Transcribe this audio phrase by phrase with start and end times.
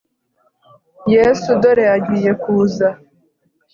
[1.13, 2.87] Yesu dore agiye kuza